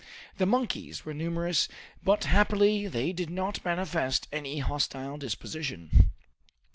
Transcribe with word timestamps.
The 0.39 0.47
monkeys 0.47 1.05
were 1.05 1.13
numerous, 1.13 1.67
but 2.03 2.23
happily 2.23 2.87
they 2.87 3.13
did 3.13 3.29
not 3.29 3.63
manifest 3.63 4.27
any 4.31 4.57
hostile 4.57 5.17
disposition. 5.19 6.13